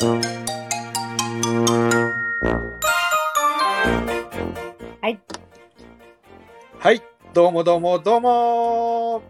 [0.00, 0.06] は
[5.08, 5.18] い。
[6.78, 7.02] はい、
[7.34, 9.22] どうもどうもどうも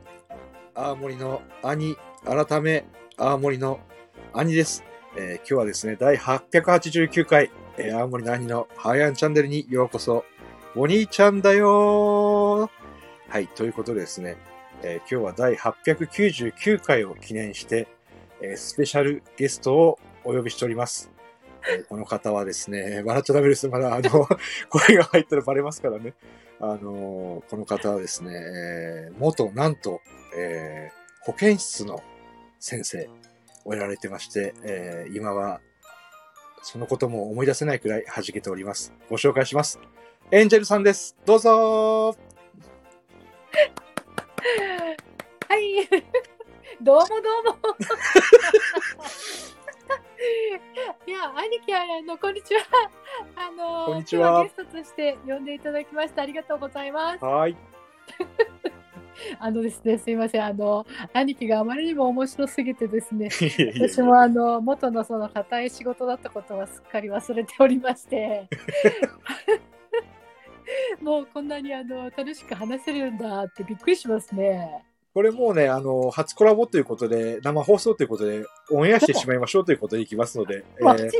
[0.75, 2.85] 青森の兄、改め、
[3.17, 3.81] 青森の
[4.35, 4.85] 兄です。
[5.17, 10.27] えー今日はですね、第889回、えー青森の兄のハイアンチャンネルにようこそ。
[10.77, 12.71] お兄ちゃんだよ
[13.30, 14.37] はい、ということでですね、
[14.82, 17.89] えー今日は第899回を記念して、
[18.43, 19.98] えースペシャルゲストを
[20.29, 21.11] お呼びしております。
[21.89, 23.67] この方はですね、笑っちゃダメです。
[23.69, 24.29] まだ、あの、
[24.69, 26.13] 声が入ったらバレますからね。
[26.61, 30.03] あの、この方はですね、元、なんと、
[30.36, 32.03] えー保健室の
[32.59, 33.11] 先生
[33.67, 35.61] をやられてまして、えー今は、
[36.62, 38.92] そのことも思い出せないくらい弾けております。
[39.08, 39.78] ご紹介します。
[40.31, 41.17] エンジェルさんです。
[41.25, 42.14] どうぞ
[45.48, 45.89] はい。
[46.81, 47.58] どうもどうも。
[51.06, 52.61] いや、兄貴、あの、こんにちは。
[53.36, 57.25] あの、こんにちはゲストとして呼んでいただきまして、ありがとうございます。
[57.25, 57.56] はい。
[59.39, 60.44] あのですね、すいません。
[60.44, 63.28] あの、兄貴があまりにも面白すぎてですね。
[63.75, 68.48] 私もあの元のその固い仕事だったことはすっかり忘れておりまして
[71.02, 74.84] もうこんなにあの楽しく話せるんだってびっくりしますね。
[75.19, 81.11] これもうね、あの、初コラボということで、生放送ということで、オンエアしてしまいましょうということでいきますので、えー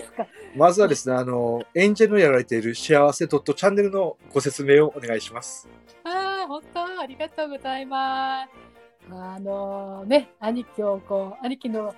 [0.55, 5.69] まずはですね、あの、エンジェルのやられている幸せ.チャンネルのご説明をお願いします。
[6.05, 7.01] ああ本当？
[7.01, 8.51] ありがとうございます。
[9.11, 11.93] あのね兄貴をこう兄貴の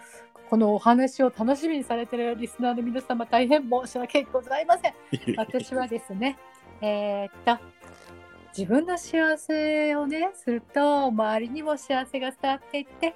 [0.48, 4.94] このお話を楽しみにされてるリスナーの皆様大変申し訳ございません。
[5.36, 6.38] 私はですね、
[6.80, 7.62] えーっと、
[8.56, 13.14] 自分の幸せをね、すると、周りにも幸せが伝わっていって、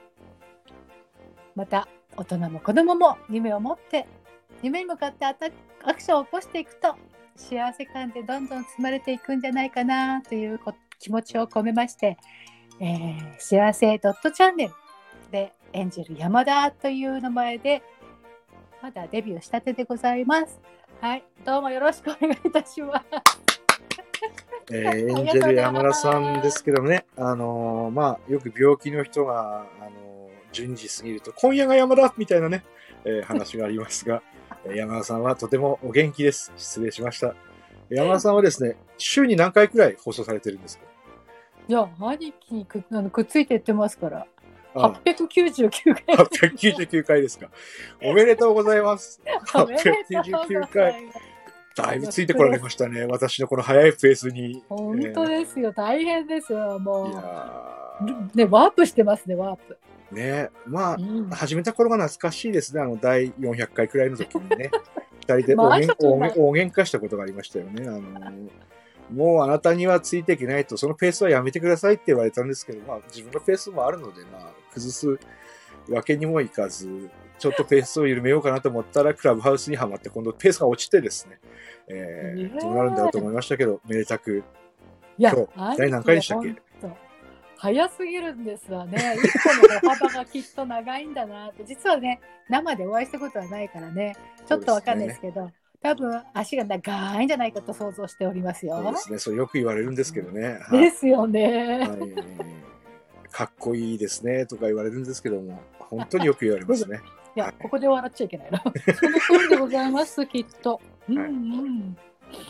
[1.55, 4.07] また、大人も子供も夢を持って、
[4.63, 6.95] 夢に向かってアクションを起こしていくと、
[7.37, 10.61] 幸せ感でどんどん積まれていくんじゃないかなという
[11.01, 12.17] 気持ちを込めまして、
[12.81, 14.73] えー幸せドットチャンネル
[15.31, 17.83] でエンジェル山田という名前で、
[18.81, 20.61] まだデビューしたてでございます。
[21.01, 23.44] はい、どうもよろしくお願いいたします。
[24.71, 29.95] えーエンジェル山田さんですけどもね、あのーまあ、よく病気の人が、あのー
[30.53, 32.65] 12時過ぎると、今夜が山田みたいなね、
[33.05, 34.23] えー話がありますが、
[34.67, 36.53] えー山田さんはとてもお元気です。
[36.57, 37.35] 失礼しました。
[37.91, 40.85] 山田さんはですね、週に何回くらい放送されてるんですか？
[41.69, 44.27] いや、兄貴にくあのくっついていってますから、
[44.75, 46.17] あ899回。
[46.17, 47.49] 899回ですか。
[48.03, 49.21] おめでとうございます。
[49.55, 51.11] おめでとうござ899い回。
[51.77, 53.05] だいぶついてこられましたね。
[53.07, 54.63] 私のこの早いペースに。
[54.69, 58.37] 本当ですよ、大変ですよ、いもやう。
[58.37, 59.77] ね、ワープしてますね、ワープ。
[60.13, 62.81] ーねまあう、ん、始めた頃が懐かしいですね。
[62.81, 64.71] あの、第400回くらいの時にね。
[65.27, 67.89] 二人でまあ大げん大げん大喧嘩したことがありましたよね。
[67.89, 68.01] あの
[69.11, 75.19] もうあなたにはついていけないと、そのペースはやめてくださいって言われたんですけど、まあ自分のペースもあるので、まあ崩す
[75.89, 81.39] わけにもいかず、ちょっとペースを緩めようかなと思ったら、クラブハウスにはまって、今度ペースが落ちてですね、
[81.89, 84.43] えーどうなるんだろうと思いましたけど、めでたく、
[85.19, 86.55] 今日第何回でしたっけ？
[87.57, 89.17] 早すぎるんですわね。
[89.17, 91.65] 一個の歩幅がきっと長いんだなって。
[91.65, 94.17] 実はね、生でお会いしたことはないからね、
[94.47, 98.83] ちょっとわかんないですけど、多分足が長いんじゃないかと想像しておりますよ。
[98.83, 100.59] そうですね、そうよく言われるんですけどね。
[100.63, 101.79] はいですよね。
[101.79, 102.45] はい
[103.31, 107.01] かっこいいですねとか言われるんですけども、本当によく言われますね。
[107.37, 108.63] いや、ここで笑っちゃいけないな。
[108.63, 110.81] その通りでございます、きっと。
[111.09, 111.97] うんうん。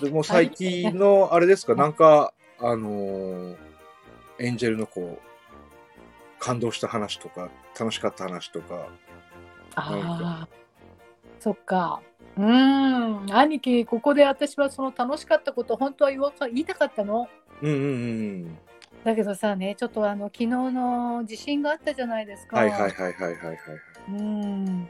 [0.02, 3.56] でも最近のあれですか、なんか、あのー
[4.38, 8.88] エンジェルのこう、感動した話とか、楽しかった話とか、
[9.76, 10.48] ああ、
[11.40, 12.00] そっか。
[12.36, 17.28] うん、兄貴、ここで私はその楽しかったこと、本当は言わか言いたかったの。
[17.62, 18.58] うんうんうん。
[19.04, 22.56] だけどさね、ちょっとあの昨日の地震があったじゃないですか。
[22.56, 23.58] はいはいはいはいはいはい。
[24.08, 24.88] うん。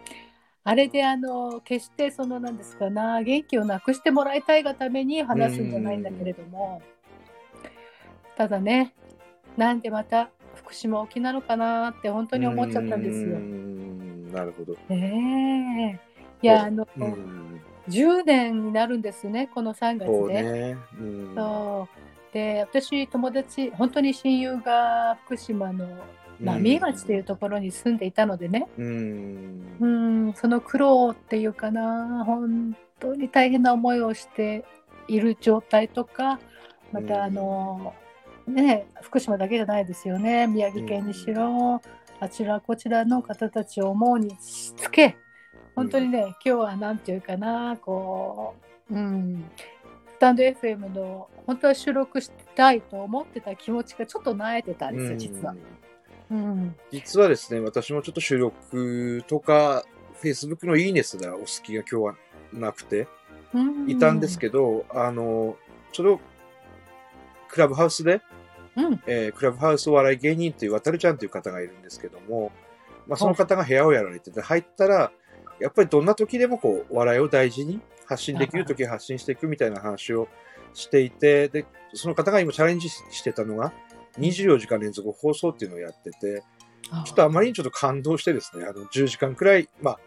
[0.63, 6.81] あれであの決してそのなんですかな元気をなくしてもらいたいがために話すんじゃないんだけれども、
[8.37, 8.95] ただね、
[9.57, 13.39] なんでまた福島沖なのかなって本当に思っちゃったんですよ。
[13.39, 14.77] んなるほど。
[14.89, 16.01] ね
[16.43, 16.47] え。
[16.47, 17.61] いやあの、うん。
[17.89, 20.43] 10年になるんですねこの3月そうで。
[20.43, 20.77] ね。
[22.35, 25.87] で私友達本当に親友が福島の
[26.41, 29.77] 浪江町というところに住んでいたのでね、うん。
[29.81, 34.65] うん、その苦労っていうかな本当に大変な思いをして
[35.07, 36.41] いる状態とか
[36.93, 37.07] まうん。
[37.07, 37.95] たあの、
[38.49, 40.49] ね福島だけじゃないですよね。
[40.49, 41.81] 宮城県にしろ、
[42.19, 45.17] あちらこちらの方たちを思うにしつけ
[45.77, 48.55] 本当にね、今日はなんていうかなこ
[48.91, 49.45] ううん。
[49.55, 49.74] ス
[50.25, 55.55] タンド FM の本当は収録したいと思ってた気持ちがちょっとなえてたんですよ、実は。
[56.31, 59.85] うん、実はですね、私もちょっと収録とか、
[60.23, 62.17] Facebook のいいねすらお好きが今日は
[62.55, 63.07] なくて、
[63.53, 63.91] うん。
[63.91, 65.59] いたんですけど、あの、
[65.93, 66.21] ちょうど、
[67.49, 68.23] クラブハウスで、
[68.77, 69.03] うん。
[69.07, 72.51] えークラブハウスお笑い芸人っていう渡るちゃんという方がいるんですけども、
[73.07, 75.13] まあ、その方が部屋をやられてて、入ったら、
[75.61, 80.29] やっぱりどんな時でもこう、笑いを大事に発信できる時は発信していくみたいな話を
[80.73, 83.73] していて、で、その方が今チャレンジしてたのが、
[84.19, 86.43] 24時間連続放送っていうのをやってて、
[87.05, 89.99] ちょっとあまりにちょっと感動してですね、あの、10時間くらい、まあ、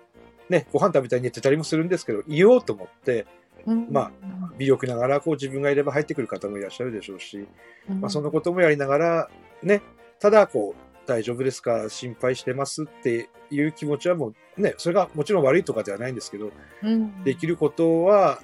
[0.50, 3.26] ね、ご飯食べたり寝てたりもするんですけど、言おうと思って、
[3.66, 3.88] うん。
[3.92, 4.12] ま
[4.58, 7.48] 微力ながら、こう自分がいれば入ってくる方もいらっしゃるでしょうし、
[7.90, 8.24] うんまあ、そん。
[8.24, 9.30] なこともやりながら、
[9.62, 9.82] ね、
[10.20, 11.90] ただ、こう、大丈夫ですか？
[11.90, 12.84] 心配してます？
[12.84, 16.52] っていう気持ちはもう、ね、それがもちろん悪いとかではないんですけど、
[16.84, 18.42] うんできることは、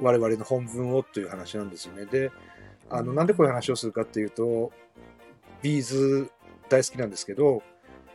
[0.00, 2.04] 我々の本分をという話なんですよね。
[2.04, 2.30] で、
[2.90, 4.70] あの、なんでこういう話をするかっていうと、
[5.62, 6.30] B'z
[6.68, 7.62] 大好きなんですけど、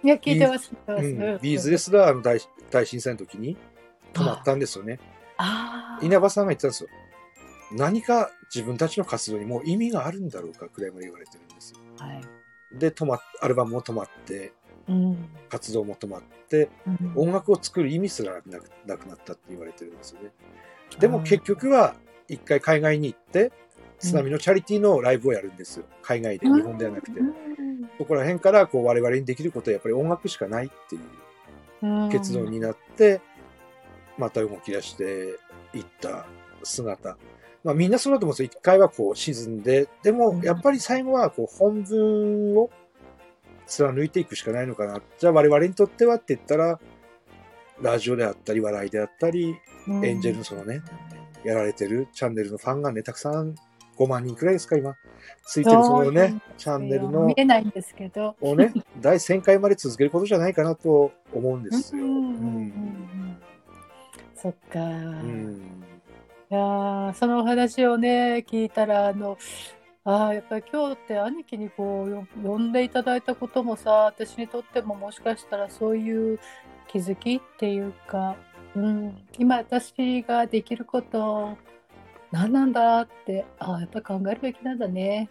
[0.03, 0.71] いや、聞いてます。
[0.87, 3.57] 聞いてますうん、 B'zですらあの大大震災の時に
[4.13, 4.99] 止まったんですよね。
[5.37, 6.05] ああ。
[6.05, 6.89] 稲葉さんが言ってたんですよ。
[7.71, 11.79] 何か自分たちの活動にもう意味があるんだろうかくらいまで言われてるんですよ。
[11.97, 12.21] はい。
[12.73, 14.53] で、止まっ、アルバムも止まって、
[14.87, 15.29] うん。
[15.49, 20.31] 活動も止まって、うん音楽を作る意味すらなくなくなったって言われてるんですよね。
[20.99, 21.95] でも結局は、
[22.27, 23.51] 一回海外に行って、
[23.99, 25.85] 津波のチャリティーのライブをやるんですよ。
[26.01, 27.23] 海外で、日本ではなくてう。
[27.23, 27.33] ん
[27.97, 31.01] そこら辺から、こう、我々にできることはやっぱり音楽しかないっていう
[31.83, 33.21] うん結論になって、
[34.17, 35.37] また動き出して
[35.73, 36.25] いった
[36.63, 37.17] 姿。
[37.63, 38.50] まあみんなそうだと思うんですよ。
[38.54, 42.69] 一回はこう沈んで、でもやっぱり最後はこう本文を
[43.65, 45.01] 貫いていくしかないのかな。
[45.18, 46.80] じゃあ我々にとってはって言ったら、
[47.81, 49.56] ラジオであったり、笑いであったり、
[49.88, 50.81] うんエンジェルのそのね、
[51.44, 53.56] やられてるチャンネルのファンがね、たくさん
[53.98, 54.95] 5万人くらいですか、今。
[55.45, 58.36] ついてるそのね、チャンネルの見えないんですけど。
[58.42, 62.04] をね、第1000回まで続けることじゃないかなと思うんですよ。
[62.04, 63.38] うん
[64.36, 64.80] そっか。
[64.80, 65.83] うん
[66.50, 69.38] いやーそのお話をね聞いたらあの
[70.05, 76.39] あーやっぱり今日って兄貴にこうよ呼んでいただいたこともさ私にとってももしかしたらそういう
[76.88, 78.35] 気づきっていうか、
[78.75, 81.57] うん、今私ができること
[82.31, 85.29] 何なんだってあーやっぱり考えるべきなんだね。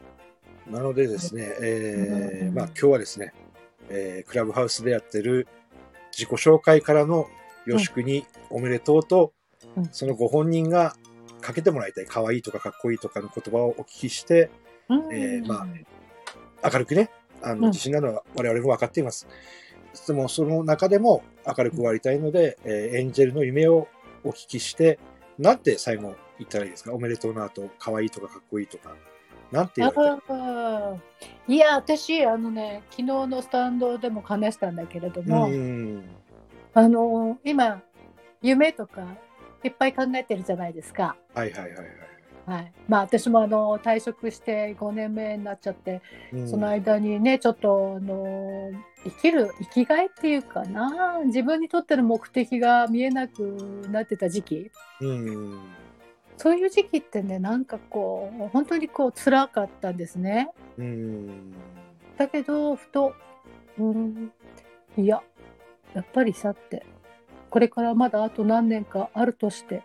[0.70, 2.54] なのでですね、えーうん。
[2.54, 3.32] まあ今日はですね、
[3.88, 5.48] えークラブハウスでやってる
[6.12, 7.28] 自己紹介からの
[7.66, 9.32] よしくにおめでとうと、
[9.76, 9.88] うん。
[9.90, 10.94] そのご本人が
[11.42, 14.50] かけてもらいたい可愛いとかかっこいいとかの言葉をお聞きして、
[14.88, 15.66] うんえーま
[16.64, 17.10] 明るくね、
[17.42, 19.26] あうんの自信なのは我々も分かっています。
[20.06, 23.88] でもその中でも明るく終わりたいので、えーエンジェルの夢を
[24.24, 24.98] お聞きして、
[25.38, 26.94] なんて最後言ったらいいですか？
[26.94, 28.94] おめでとうの後、可愛いとかかっこいいとか。
[29.50, 30.96] なんて言わ
[31.46, 36.04] いや私あのね昨日のスタンドでも話したんだけれども、うん。
[36.72, 37.82] あの今
[38.40, 39.04] 夢とか
[39.64, 41.16] いっぱい考えてるじゃないですか。
[41.34, 41.86] はいはいはいはい。
[42.44, 48.72] はい、まあ私もあの退職して5年目になっちゃって、うんその間にねちょっとあの
[49.04, 54.70] 生きる生きがいっていうかな自分にとっての目的が見えなくなってた時期
[55.00, 55.60] うん。
[56.36, 60.50] そういう時期ってねなんかこう本当にこう辛かったんですね。
[60.78, 61.52] うん。
[62.16, 63.14] だけどふと
[63.78, 64.32] うん
[64.96, 65.22] いや
[65.94, 66.84] やっぱりさって
[67.52, 69.82] これからまだあと何年かあるとして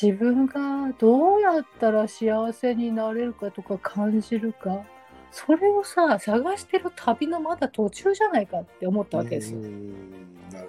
[0.00, 4.84] 自分がどうやったら幸せになれるかとか感じるか
[5.30, 9.60] それをさ探してる旅のまだ途中じゃないかって思ったわけですよ。
[9.60, 10.68] うんなる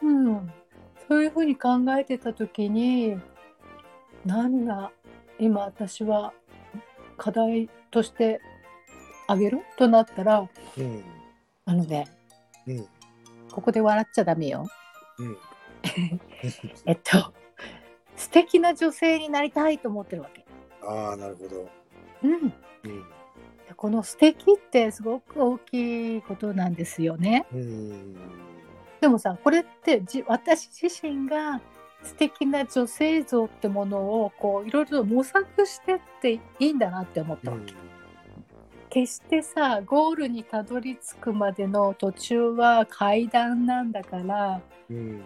[0.00, 0.08] ほど。
[0.08, 0.52] うん、
[1.06, 3.18] そういうふうに考えてた時に
[4.24, 4.92] 何が
[5.38, 6.32] 今私は
[7.18, 8.40] 課題として
[9.28, 11.04] あげるとなったらうん。
[11.66, 12.06] あのね
[12.66, 12.86] うん。
[13.50, 14.66] ここで笑っちゃダメよ。
[15.18, 15.38] うん。
[16.86, 17.32] えっと
[18.16, 20.44] 素敵な女性になりたいと思ってるわけ。
[20.84, 21.68] ああ、なるほど。
[22.22, 23.04] うん、うん。
[23.76, 27.46] この素敵ってすごく大きいことなんですよね。
[27.52, 28.16] うん。
[29.00, 31.60] でもさこれってじ私自身が
[32.04, 37.74] 素敵な女性像ってものをこういろいろ模索してっていいんだなって思ったわけ。
[38.92, 45.22] 決してさゴールにたどり着くまでの途中は階段なんだからうん。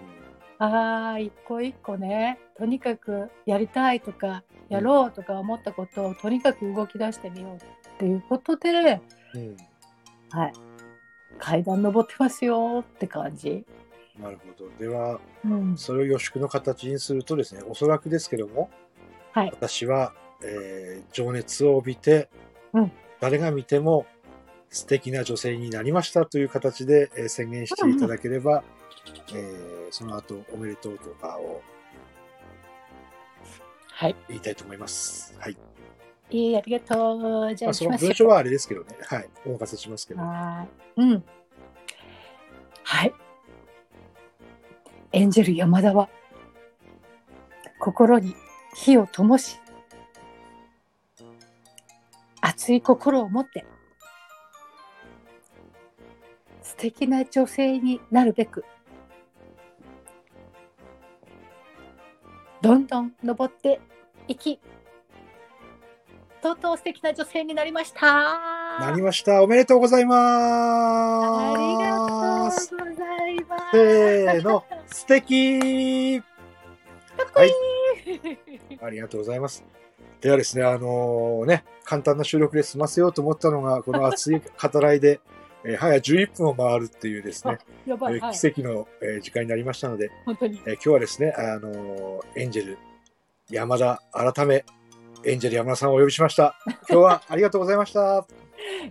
[0.59, 7.59] あー一個一個ねとにかくやりたいとかやろうとか思ったことをとにかく動き出してみようっ
[7.99, 9.01] ていうことで、
[9.35, 9.57] うん。
[10.31, 10.53] はい、
[11.39, 13.65] 階段登ってますよって感じ。
[14.19, 14.71] なるほど。
[14.79, 15.77] では、うん。
[15.77, 18.71] それを予祝の形にするとですね、おそらくですけども、
[19.33, 19.51] はい。
[19.53, 22.29] 私は、えー情熱を帯びて、
[22.73, 24.07] うん誰が見ても
[24.71, 28.63] 素敵な女性になりましたという形で、えー宣言していただければ、
[29.33, 31.63] えーその後おめでとうとかを
[33.93, 34.17] はい。
[34.29, 35.35] 言いたいと思います。
[35.39, 35.57] はい。
[36.31, 37.55] いい、ありがとう。
[37.55, 38.89] じゃあ、まあ、その文章はあれですけどね。
[39.01, 39.29] はい。
[39.47, 40.21] お任せしますけど。
[40.21, 40.67] は
[40.99, 41.01] い。
[41.01, 41.25] うん。
[42.83, 43.15] はい。
[45.13, 46.11] エンジェル山田は
[47.79, 48.35] 心に
[48.75, 49.59] 火を灯し
[52.67, 53.65] 熱い心を持って
[56.63, 58.65] 素敵な女性になるべく
[62.61, 63.81] どんどん登って
[64.27, 64.59] いき
[66.43, 68.01] とうとう素敵な女性になりました
[68.81, 69.43] なりました。
[69.43, 72.71] おめでとうございまありがす。
[72.71, 73.73] とうございます。
[73.73, 77.51] せーの、素敵はい。
[78.83, 79.65] ありがとうございます。
[80.21, 85.21] ではですね、あのね、簡単な収録で済ませようと思ったのが、この熱い語らいで、
[85.65, 90.63] えー早11分を回るっていうですね、えーはい、奇跡の、えー時間になりましたので、本当に。
[90.65, 92.79] えー今日はですね、あのエンジェル
[93.51, 94.65] 山田改め、
[95.25, 96.57] エンジェル山田さんをお呼びしました。
[96.67, 98.27] 今日はありがとうございました。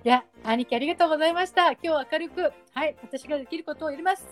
[0.03, 1.71] いや、兄貴ありがとうございました。
[1.71, 4.25] 今日は明るく、はい、私ができることをやります。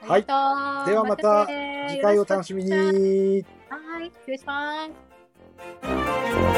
[0.00, 2.70] はいではまたね次回をお楽しみに。
[2.70, 5.97] はい、失礼します。
[6.08, 6.57] Bye.